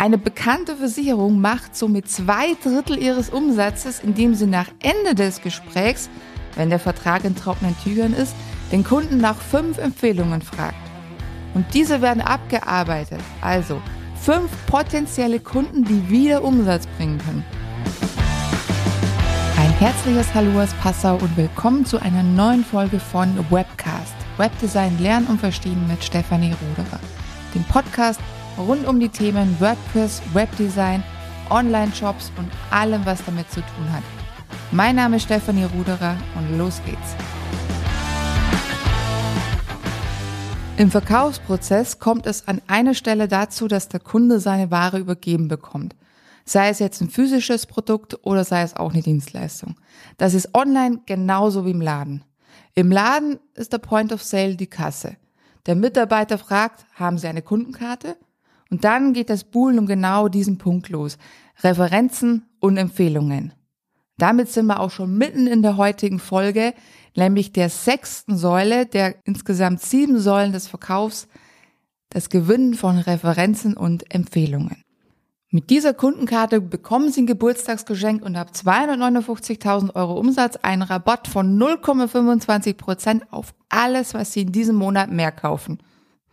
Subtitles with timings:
[0.00, 6.08] Eine bekannte Versicherung macht somit zwei Drittel ihres Umsatzes, indem sie nach Ende des Gesprächs,
[6.54, 8.32] wenn der Vertrag in trockenen Tüchern ist,
[8.70, 10.76] den Kunden nach fünf Empfehlungen fragt.
[11.54, 13.82] Und diese werden abgearbeitet, also
[14.14, 17.44] fünf potenzielle Kunden, die wieder Umsatz bringen können.
[19.58, 24.14] Ein herzliches Hallo aus Passau und willkommen zu einer neuen Folge von Webcast.
[24.36, 27.00] Webdesign lernen und verstehen mit Stefanie Ruderer.
[27.52, 28.20] Dem Podcast
[28.58, 31.02] rund um die Themen WordPress, Webdesign,
[31.50, 34.02] Online-Shops und allem, was damit zu tun hat.
[34.70, 37.16] Mein Name ist Stefanie Ruderer und los geht's.
[40.76, 45.96] Im Verkaufsprozess kommt es an einer Stelle dazu, dass der Kunde seine Ware übergeben bekommt.
[46.44, 49.74] Sei es jetzt ein physisches Produkt oder sei es auch eine Dienstleistung.
[50.18, 52.24] Das ist online genauso wie im Laden.
[52.74, 55.16] Im Laden ist der Point of Sale die Kasse.
[55.66, 58.16] Der Mitarbeiter fragt, haben Sie eine Kundenkarte?
[58.70, 61.18] Und dann geht das Buhlen um genau diesen Punkt los.
[61.62, 63.54] Referenzen und Empfehlungen.
[64.18, 66.74] Damit sind wir auch schon mitten in der heutigen Folge,
[67.16, 71.28] nämlich der sechsten Säule der insgesamt sieben Säulen des Verkaufs,
[72.10, 74.82] das Gewinnen von Referenzen und Empfehlungen.
[75.50, 81.58] Mit dieser Kundenkarte bekommen Sie ein Geburtstagsgeschenk und ab 259.000 Euro Umsatz einen Rabatt von
[81.58, 85.78] 0,25 Prozent auf alles, was Sie in diesem Monat mehr kaufen.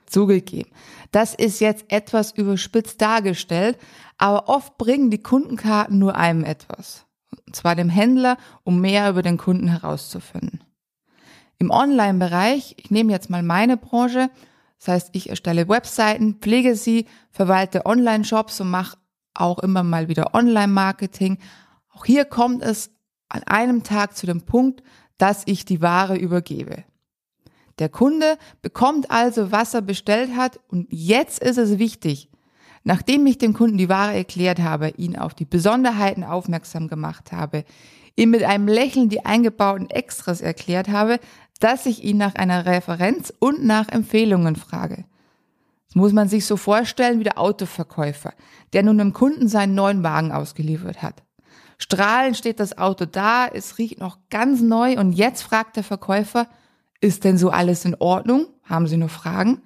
[0.06, 0.72] Zugegeben.
[1.12, 3.78] Das ist jetzt etwas überspitzt dargestellt,
[4.18, 7.06] aber oft bringen die Kundenkarten nur einem etwas.
[7.46, 10.64] Und zwar dem Händler, um mehr über den Kunden herauszufinden.
[11.58, 14.30] Im Online-Bereich, ich nehme jetzt mal meine Branche,
[14.80, 18.98] das heißt, ich erstelle Webseiten, pflege sie, verwalte Online-Shops und mache
[19.34, 21.38] auch immer mal wieder Online-Marketing.
[21.90, 22.92] Auch hier kommt es
[23.30, 24.84] an einem Tag zu dem Punkt,
[25.18, 26.84] dass ich die Ware übergebe.
[27.80, 32.30] Der Kunde bekommt also, was er bestellt hat und jetzt ist es wichtig,
[32.84, 37.66] nachdem ich dem Kunden die Ware erklärt habe, ihn auf die Besonderheiten aufmerksam gemacht habe,
[38.16, 41.20] ihm mit einem Lächeln die eingebauten Extras erklärt habe,
[41.60, 45.06] dass ich ihn nach einer Referenz und nach Empfehlungen frage.
[45.88, 48.34] Das muss man sich so vorstellen wie der Autoverkäufer,
[48.74, 51.24] der nun dem Kunden seinen neuen Wagen ausgeliefert hat.
[51.78, 56.48] Strahlend steht das Auto da, es riecht noch ganz neu und jetzt fragt der Verkäufer,
[57.02, 58.48] ist denn so alles in Ordnung?
[58.64, 59.62] Haben Sie noch Fragen?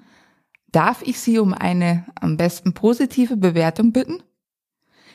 [0.72, 4.22] Darf ich Sie um eine am besten positive Bewertung bitten?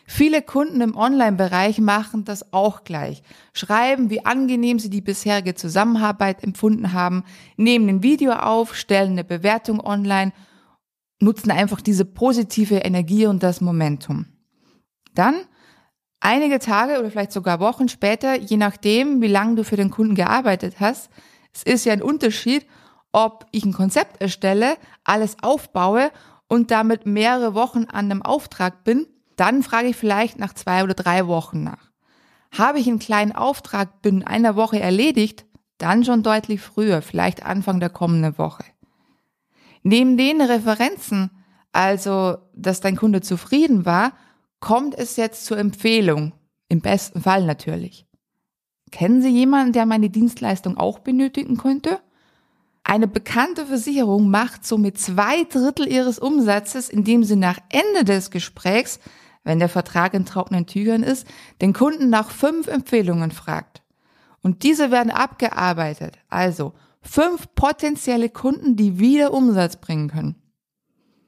[0.06, 3.22] Viele Kunden im Online-Bereich machen das auch gleich.
[3.54, 7.25] Schreiben, wie angenehm sie die bisherige Zusammenarbeit empfunden haben,
[7.56, 10.32] nehmen ein Video auf, stellen eine Bewertung online,
[11.20, 14.26] nutzen einfach diese positive Energie und das Momentum.
[15.14, 15.36] Dann,
[16.20, 20.14] einige Tage oder vielleicht sogar Wochen später, je nachdem, wie lange du für den Kunden
[20.14, 21.08] gearbeitet hast,
[21.54, 22.66] es ist ja ein Unterschied,
[23.12, 26.10] ob ich ein Konzept erstelle, alles aufbaue
[26.48, 29.06] und damit mehrere Wochen an einem Auftrag bin,
[29.37, 31.91] dann frage ich vielleicht nach zwei oder drei Wochen nach.
[32.56, 35.47] Habe ich einen kleinen Auftrag binnen einer Woche erledigt,
[35.78, 38.64] dann schon deutlich früher, vielleicht Anfang der kommenden Woche.
[39.82, 41.31] Neben den Referenzen,
[41.72, 44.12] also dass dein Kunde zufrieden war,
[44.60, 46.32] kommt es jetzt zur Empfehlung,
[46.69, 48.06] im besten Fall natürlich.
[48.94, 51.99] Kennen Sie jemanden, der meine Dienstleistung auch benötigen könnte?
[52.84, 59.00] Eine bekannte Versicherung macht somit zwei Drittel ihres Umsatzes, indem sie nach Ende des Gesprächs,
[59.43, 61.27] wenn der Vertrag in trockenen Tüchern ist,
[61.60, 63.82] den Kunden nach fünf Empfehlungen fragt.
[64.43, 66.72] Und diese werden abgearbeitet, also
[67.03, 70.37] fünf potenzielle Kunden, die wieder Umsatz bringen können.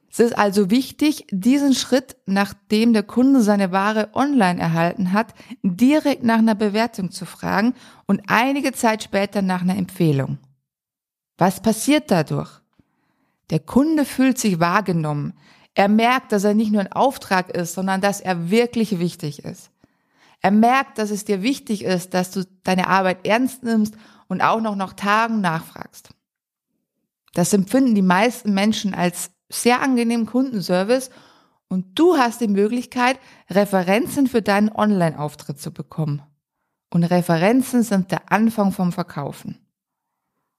[0.09, 6.23] Es ist also wichtig, diesen Schritt, nachdem der Kunde seine Ware online erhalten hat, direkt
[6.23, 7.73] nach einer Bewertung zu fragen
[8.05, 10.37] und einige Zeit später nach einer Empfehlung.
[11.37, 12.61] Was passiert dadurch?
[13.49, 15.33] Der Kunde fühlt sich wahrgenommen.
[15.75, 19.69] Er merkt, dass er nicht nur ein Auftrag ist, sondern dass er wirklich wichtig ist.
[20.41, 23.95] Er merkt, dass es dir wichtig ist, dass du deine Arbeit ernst nimmst
[24.27, 26.09] und auch noch nach Tagen nachfragst.
[27.33, 31.09] Das empfinden die meisten Menschen als sehr angenehmen Kundenservice
[31.69, 33.19] und du hast die Möglichkeit,
[33.49, 36.21] Referenzen für deinen Online-Auftritt zu bekommen.
[36.89, 39.57] Und Referenzen sind der Anfang vom Verkaufen.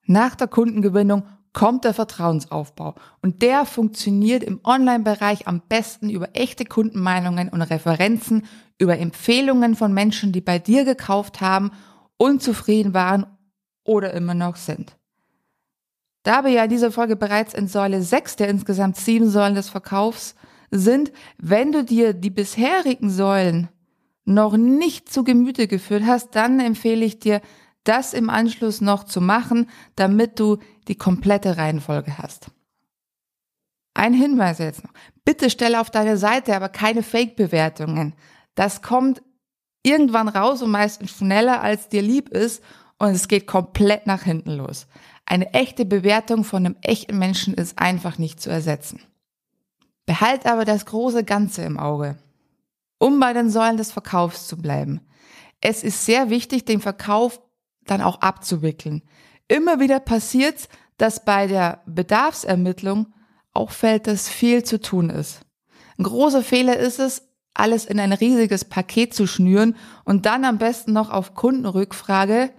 [0.04, 6.64] Nach der Kundengewinnung kommt der Vertrauensaufbau und der funktioniert im Online-Bereich am besten über echte
[6.64, 8.46] Kundenmeinungen und Referenzen,
[8.78, 11.72] über Empfehlungen von Menschen, die bei dir gekauft haben,
[12.18, 13.26] unzufrieden waren
[13.84, 14.97] oder immer noch sind.
[16.22, 19.68] Da wir ja in dieser Folge bereits in Säule 6 der insgesamt sieben Säulen des
[19.68, 20.34] Verkaufs
[20.70, 23.68] sind, wenn du dir die bisherigen Säulen
[24.24, 27.40] noch nicht zu Gemüte geführt hast, dann empfehle ich dir,
[27.84, 32.50] das im Anschluss noch zu machen, damit du die komplette Reihenfolge hast.
[33.94, 34.92] Ein Hinweis jetzt noch.
[35.24, 38.14] Bitte stelle auf deine Seite aber keine Fake-Bewertungen.
[38.54, 39.22] Das kommt
[39.82, 42.62] irgendwann raus und meistens schneller, als dir lieb ist
[42.98, 44.86] und es geht komplett nach hinten los.
[45.30, 49.02] Eine echte Bewertung von einem echten Menschen ist einfach nicht zu ersetzen.
[50.06, 52.16] Behalt aber das große Ganze im Auge.
[52.98, 55.02] Um bei den Säulen des Verkaufs zu bleiben.
[55.60, 57.42] Es ist sehr wichtig, den Verkauf
[57.84, 59.02] dann auch abzuwickeln.
[59.48, 60.66] Immer wieder passiert,
[60.96, 63.12] dass bei der Bedarfsermittlung
[63.52, 65.42] auffällt, dass viel zu tun ist.
[65.98, 69.76] Ein großer Fehler ist es, alles in ein riesiges Paket zu schnüren
[70.06, 72.50] und dann am besten noch auf Kundenrückfrage,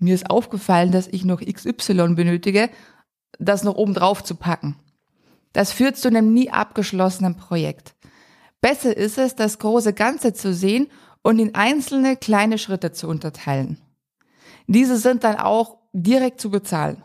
[0.00, 2.70] mir ist aufgefallen, dass ich noch XY benötige,
[3.38, 4.76] das noch oben drauf zu packen.
[5.52, 7.94] Das führt zu einem nie abgeschlossenen Projekt.
[8.60, 10.88] Besser ist es, das große Ganze zu sehen
[11.22, 13.78] und in einzelne kleine Schritte zu unterteilen.
[14.66, 17.02] Diese sind dann auch direkt zu bezahlen.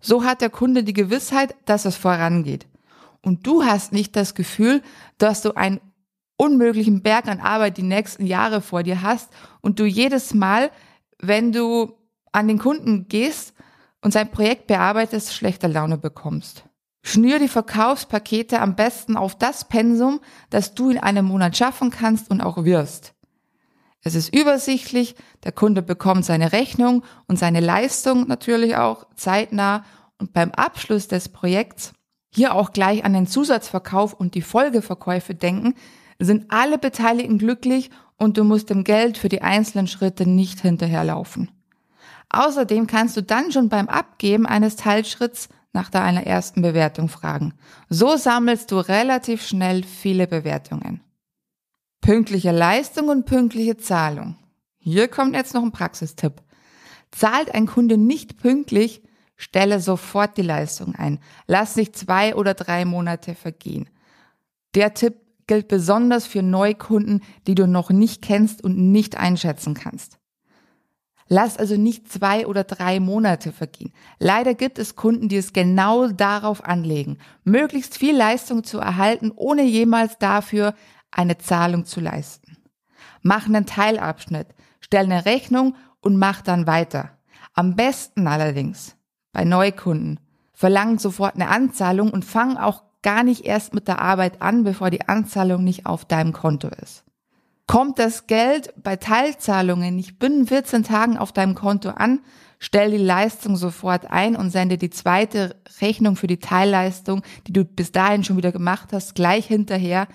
[0.00, 2.66] So hat der Kunde die Gewissheit, dass es vorangeht.
[3.22, 4.82] Und du hast nicht das Gefühl,
[5.18, 5.80] dass du einen
[6.36, 9.30] unmöglichen Berg an Arbeit die nächsten Jahre vor dir hast
[9.62, 10.70] und du jedes Mal,
[11.18, 11.94] wenn du
[12.34, 13.54] an den Kunden gehst
[14.00, 16.64] und sein Projekt bearbeitest, schlechte Laune bekommst.
[17.02, 20.20] Schnür die Verkaufspakete am besten auf das Pensum,
[20.50, 23.14] das du in einem Monat schaffen kannst und auch wirst.
[24.02, 25.14] Es ist übersichtlich,
[25.44, 29.84] der Kunde bekommt seine Rechnung und seine Leistung natürlich auch zeitnah
[30.18, 31.92] und beim Abschluss des Projekts
[32.34, 35.74] hier auch gleich an den Zusatzverkauf und die Folgeverkäufe denken,
[36.18, 41.50] sind alle Beteiligten glücklich und du musst dem Geld für die einzelnen Schritte nicht hinterherlaufen.
[42.34, 47.54] Außerdem kannst du dann schon beim Abgeben eines Teilschritts nach deiner ersten Bewertung fragen.
[47.88, 51.00] So sammelst du relativ schnell viele Bewertungen.
[52.00, 54.36] Pünktliche Leistung und pünktliche Zahlung.
[54.78, 56.42] Hier kommt jetzt noch ein Praxistipp.
[57.12, 59.02] Zahlt ein Kunde nicht pünktlich,
[59.36, 61.20] stelle sofort die Leistung ein.
[61.46, 63.88] Lass nicht zwei oder drei Monate vergehen.
[64.74, 65.14] Der Tipp
[65.46, 70.18] gilt besonders für Neukunden, die du noch nicht kennst und nicht einschätzen kannst.
[71.28, 73.92] Lass also nicht zwei oder drei Monate vergehen.
[74.18, 79.62] Leider gibt es Kunden, die es genau darauf anlegen, möglichst viel Leistung zu erhalten, ohne
[79.62, 80.74] jemals dafür
[81.10, 82.58] eine Zahlung zu leisten.
[83.22, 84.48] Mach einen Teilabschnitt,
[84.80, 87.16] stell eine Rechnung und mach dann weiter.
[87.54, 88.96] Am besten allerdings
[89.32, 90.20] bei Neukunden
[90.52, 94.90] verlangen sofort eine Anzahlung und fang auch gar nicht erst mit der Arbeit an, bevor
[94.90, 97.03] die Anzahlung nicht auf deinem Konto ist.
[97.66, 102.20] Kommt das Geld bei Teilzahlungen nicht binnen 14 Tagen auf deinem Konto an,
[102.58, 107.64] stell die Leistung sofort ein und sende die zweite Rechnung für die Teilleistung, die du
[107.64, 110.08] bis dahin schon wieder gemacht hast, gleich hinterher.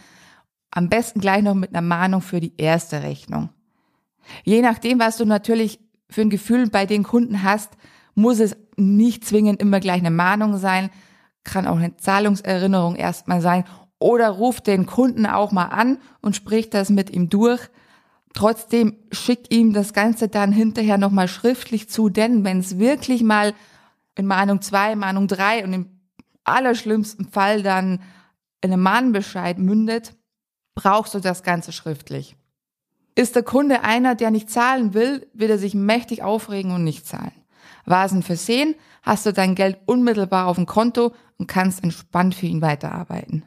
[0.69, 3.49] Am besten gleich noch mit einer Mahnung für die erste Rechnung.
[4.43, 7.71] Je nachdem, was du natürlich für ein Gefühl bei den Kunden hast,
[8.13, 10.91] muss es nicht zwingend immer gleich eine Mahnung sein,
[11.43, 13.63] kann auch eine Zahlungserinnerung erstmal sein
[13.99, 17.69] oder ruft den Kunden auch mal an und spricht das mit ihm durch.
[18.33, 23.53] Trotzdem schick ihm das Ganze dann hinterher nochmal schriftlich zu, denn wenn es wirklich mal
[24.15, 25.99] in Mahnung 2, Mahnung 3 und im
[26.43, 28.01] allerschlimmsten Fall dann
[28.61, 30.15] in einem Mahnbescheid mündet,
[30.75, 32.35] brauchst du das Ganze schriftlich.
[33.15, 37.05] Ist der Kunde einer, der nicht zahlen will, wird er sich mächtig aufregen und nicht
[37.05, 37.33] zahlen.
[37.85, 42.35] War es ein Versehen, hast du dein Geld unmittelbar auf dem Konto und kannst entspannt
[42.35, 43.43] für ihn weiterarbeiten.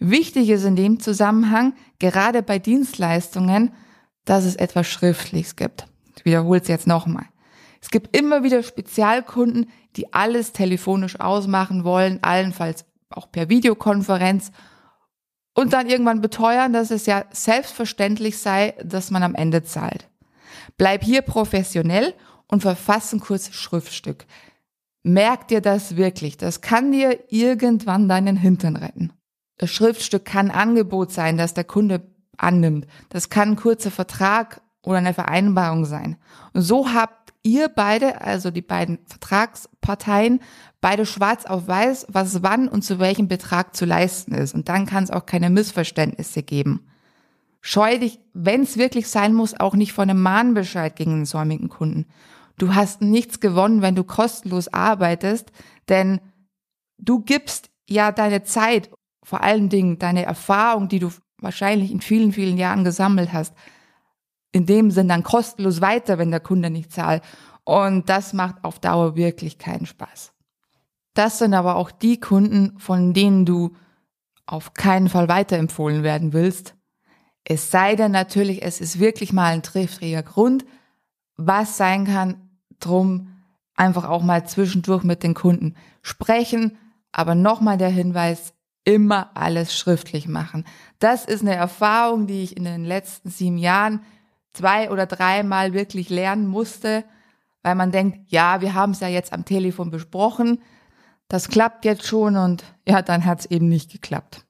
[0.00, 3.72] Wichtig ist in dem Zusammenhang, gerade bei Dienstleistungen,
[4.24, 5.86] dass es etwas Schriftliches gibt.
[6.16, 7.26] Ich wiederhole es jetzt nochmal.
[7.82, 14.52] Es gibt immer wieder Spezialkunden, die alles telefonisch ausmachen wollen, allenfalls auch per Videokonferenz
[15.54, 20.08] und dann irgendwann beteuern, dass es ja selbstverständlich sei, dass man am Ende zahlt.
[20.78, 22.14] Bleib hier professionell
[22.46, 24.26] und verfass ein kurzes Schriftstück.
[25.02, 26.36] Merk dir das wirklich.
[26.36, 29.12] Das kann dir irgendwann deinen Hintern retten.
[29.60, 32.00] Das Schriftstück kann Angebot sein, das der Kunde
[32.38, 32.86] annimmt.
[33.10, 36.16] Das kann ein kurzer Vertrag oder eine Vereinbarung sein.
[36.54, 40.40] Und so habt ihr beide, also die beiden Vertragsparteien,
[40.80, 44.54] beide schwarz auf weiß, was wann und zu welchem Betrag zu leisten ist.
[44.54, 46.86] Und dann kann es auch keine Missverständnisse geben.
[47.60, 51.68] Scheu dich, wenn es wirklich sein muss, auch nicht von einem Mahnbescheid gegen einen säumigen
[51.68, 52.06] Kunden.
[52.56, 55.52] Du hast nichts gewonnen, wenn du kostenlos arbeitest,
[55.90, 56.18] denn
[56.96, 58.88] du gibst ja deine Zeit
[59.30, 63.54] vor allen Dingen deine Erfahrung, die du wahrscheinlich in vielen, vielen Jahren gesammelt hast,
[64.50, 67.22] in dem Sinn dann kostenlos weiter, wenn der Kunde nicht zahlt.
[67.62, 70.32] Und das macht auf Dauer wirklich keinen Spaß.
[71.14, 73.76] Das sind aber auch die Kunden, von denen du
[74.46, 76.74] auf keinen Fall weiterempfohlen werden willst.
[77.44, 80.64] Es sei denn natürlich, es ist wirklich mal ein triftiger Grund,
[81.36, 83.28] was sein kann, drum
[83.76, 86.76] einfach auch mal zwischendurch mit den Kunden sprechen,
[87.12, 90.64] Aber nochmal der Hinweis, immer alles schriftlich machen.
[90.98, 94.00] Das ist eine Erfahrung, die ich in den letzten sieben Jahren
[94.52, 97.04] zwei oder dreimal wirklich lernen musste,
[97.62, 100.62] weil man denkt, ja, wir haben es ja jetzt am Telefon besprochen,
[101.28, 104.44] das klappt jetzt schon und ja, dann hat es eben nicht geklappt.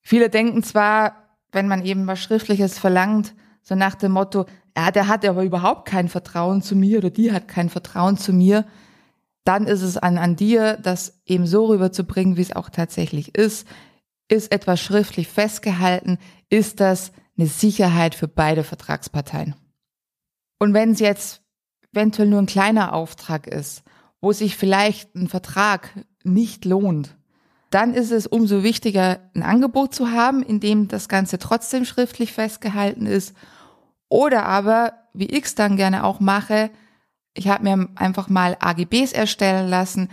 [0.00, 5.08] Viele denken zwar, wenn man eben was Schriftliches verlangt, so nach dem Motto, ja, der
[5.08, 8.64] hat aber überhaupt kein Vertrauen zu mir oder die hat kein Vertrauen zu mir,
[9.44, 13.68] dann ist es an, an dir, das eben so rüberzubringen, wie es auch tatsächlich ist.
[14.28, 16.18] Ist etwas schriftlich festgehalten?
[16.48, 19.54] Ist das eine Sicherheit für beide Vertragsparteien?
[20.58, 21.42] Und wenn es jetzt
[21.92, 23.82] eventuell nur ein kleiner Auftrag ist,
[24.20, 25.90] wo sich vielleicht ein Vertrag
[26.22, 27.14] nicht lohnt,
[27.68, 32.32] dann ist es umso wichtiger, ein Angebot zu haben, in dem das Ganze trotzdem schriftlich
[32.32, 33.34] festgehalten ist.
[34.08, 36.70] Oder aber, wie ich es dann gerne auch mache,
[37.34, 40.08] ich habe mir einfach mal AGBs erstellen lassen.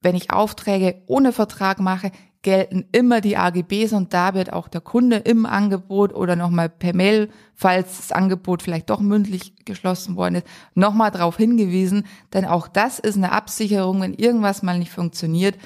[0.00, 4.80] Wenn ich Aufträge ohne Vertrag mache, gelten immer die AGBs und da wird auch der
[4.80, 10.36] Kunde im Angebot oder nochmal per Mail, falls das Angebot vielleicht doch mündlich geschlossen worden
[10.36, 15.58] ist, nochmal darauf hingewiesen, denn auch das ist eine Absicherung, wenn irgendwas mal nicht funktioniert,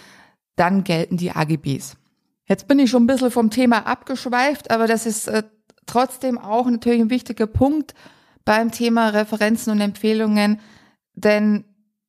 [0.57, 1.97] dann gelten die AGBs.
[2.47, 5.43] Jetzt bin ich schon ein bisschen vom Thema abgeschweift, aber das ist äh,
[5.87, 7.95] trotzdem auch natürlich ein wichtiger Punkt
[8.45, 10.59] beim Thema Referenzen und Empfehlungen,
[11.15, 11.65] denn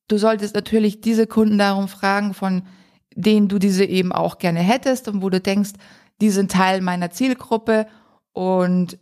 [0.08, 2.62] du solltest natürlich diese Kunden darum fragen, von
[3.14, 5.72] denen du diese eben auch gerne hättest und wo du denkst,
[6.20, 7.86] die sind Teil meiner Zielgruppe
[8.32, 8.98] und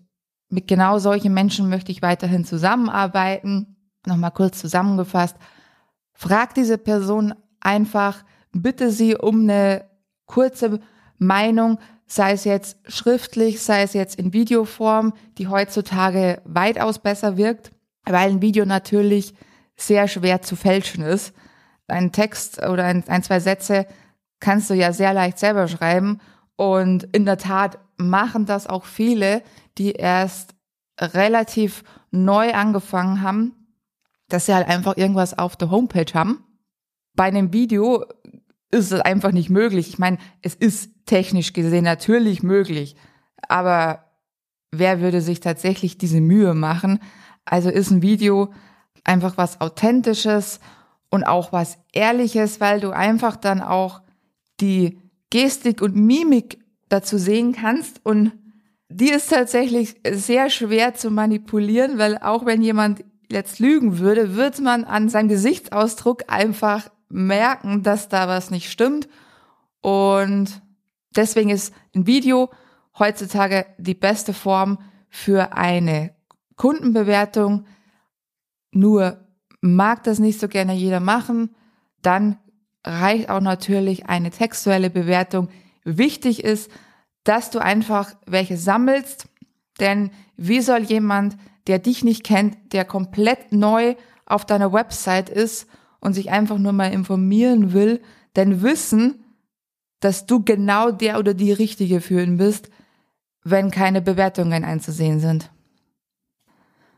[0.48, 3.76] mit genau solchen Menschen möchte ich weiterhin zusammenarbeiten.
[4.06, 5.36] Nochmal kurz zusammengefasst.
[6.12, 9.88] Frag diese Person einfach, bitte sie um eine
[10.26, 10.80] kurze
[11.16, 17.70] Meinung, sei es jetzt schriftlich, sei es jetzt in Videoform, die heutzutage weitaus besser wirkt,
[18.04, 19.34] weil ein Video natürlich
[19.76, 21.34] sehr schwer zu fälschen ist.
[21.88, 23.86] Ein Text oder ein, ein, zwei Sätze
[24.40, 26.20] kannst du ja sehr leicht selber schreiben.
[26.56, 29.42] Und in der Tat machen das auch viele,
[29.78, 30.54] die erst
[31.00, 33.54] relativ neu angefangen haben,
[34.28, 36.44] dass sie halt einfach irgendwas auf der Homepage haben.
[37.14, 38.04] Bei einem Video
[38.70, 39.88] ist es einfach nicht möglich.
[39.88, 42.96] Ich meine, es ist technisch gesehen natürlich möglich,
[43.48, 44.04] aber
[44.70, 46.98] wer würde sich tatsächlich diese Mühe machen?
[47.44, 48.52] Also ist ein Video
[49.04, 50.60] einfach was Authentisches
[51.10, 54.00] und auch was Ehrliches, weil du einfach dann auch
[54.60, 54.98] die
[55.30, 58.32] Gestik und Mimik dazu sehen kannst und
[58.88, 64.60] die ist tatsächlich sehr schwer zu manipulieren, weil auch wenn jemand jetzt lügen würde, wird
[64.60, 69.08] man an seinem Gesichtsausdruck einfach merken, dass da was nicht stimmt.
[69.80, 70.60] Und
[71.16, 72.50] deswegen ist ein Video
[72.98, 74.78] heutzutage die beste Form
[75.08, 76.14] für eine
[76.56, 77.64] Kundenbewertung.
[78.72, 79.18] Nur
[79.60, 81.54] mag das nicht so gerne jeder machen,
[82.02, 82.38] dann
[82.84, 85.48] reicht auch natürlich eine textuelle Bewertung.
[85.84, 86.70] Wichtig ist,
[87.24, 89.28] dass du einfach welche sammelst,
[89.78, 91.36] denn wie soll jemand,
[91.68, 93.94] der dich nicht kennt, der komplett neu
[94.26, 95.68] auf deiner Website ist
[96.00, 98.00] und sich einfach nur mal informieren will,
[98.34, 99.24] denn wissen,
[100.00, 102.70] dass du genau der oder die Richtige für ihn bist,
[103.44, 105.50] wenn keine Bewertungen einzusehen sind.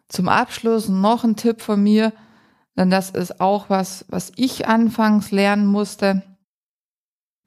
[0.08, 2.12] Zum Abschluss noch ein Tipp von mir,
[2.76, 6.22] denn das ist auch was, was ich anfangs lernen musste.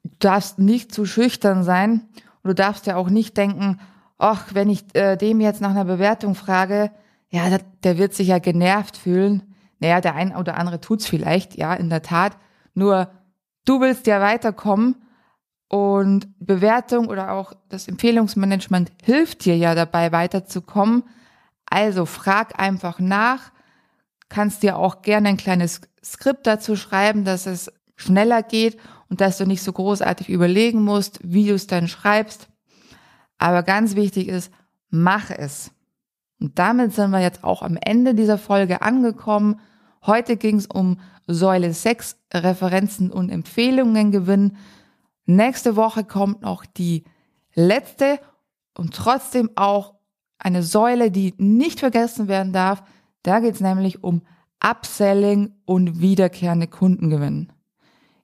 [0.02, 2.08] Du darfst nicht zu schüchtern sein
[2.42, 3.78] und du darfst ja auch nicht denken,
[4.16, 6.90] ach, wenn ich äh, dem jetzt nach einer Bewertung frage,
[7.30, 9.54] ja, der, der wird sich ja genervt fühlen.
[9.80, 12.36] Naja, der ein oder andere tut's vielleicht, ja, in der Tat.
[12.74, 13.10] Nur
[13.64, 14.96] du willst ja weiterkommen
[15.68, 21.04] und Bewertung oder auch das Empfehlungsmanagement hilft dir ja dabei weiterzukommen.
[21.70, 23.52] Also frag einfach nach,
[24.28, 29.38] kannst dir auch gerne ein kleines Skript dazu schreiben, dass es schneller geht und dass
[29.38, 32.48] du nicht so großartig überlegen musst, wie du es dann schreibst.
[33.38, 34.52] Aber ganz wichtig ist,
[34.90, 35.70] mach es.
[36.40, 39.60] Und damit sind wir jetzt auch am Ende dieser Folge angekommen.
[40.06, 44.56] Heute ging es um Säule 6, Referenzen und Empfehlungen gewinnen.
[45.26, 47.04] Nächste Woche kommt noch die
[47.54, 48.20] letzte
[48.74, 49.97] und trotzdem auch
[50.38, 52.82] eine Säule, die nicht vergessen werden darf.
[53.22, 54.22] Da geht es nämlich um
[54.60, 57.52] Upselling und wiederkehrende Kundengewinn.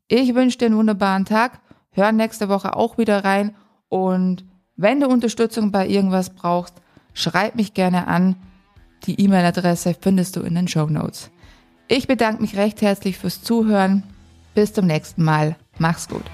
[0.08, 1.60] Ich wünsche dir einen wunderbaren Tag.
[1.90, 3.54] Hör nächste Woche auch wieder rein.
[3.88, 4.44] Und
[4.76, 6.74] wenn du Unterstützung bei irgendwas brauchst,
[7.12, 8.36] schreib mich gerne an.
[9.04, 11.30] Die E-Mail-Adresse findest du in den Show Notes.
[11.88, 14.02] Ich bedanke mich recht herzlich fürs Zuhören.
[14.54, 15.56] Bis zum nächsten Mal.
[15.78, 16.24] Mach's gut.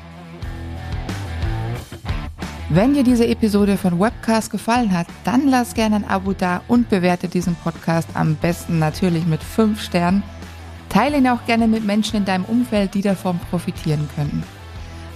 [2.73, 6.89] Wenn dir diese Episode von Webcast gefallen hat, dann lass gerne ein Abo da und
[6.89, 10.23] bewerte diesen Podcast am besten natürlich mit 5 Sternen.
[10.89, 14.45] Teile ihn auch gerne mit Menschen in deinem Umfeld, die davon profitieren können.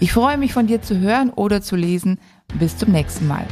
[0.00, 2.18] Ich freue mich von dir zu hören oder zu lesen.
[2.58, 3.46] Bis zum nächsten Mal.